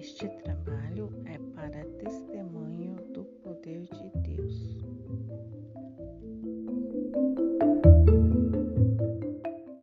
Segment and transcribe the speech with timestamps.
[0.00, 1.84] Este trabalho é para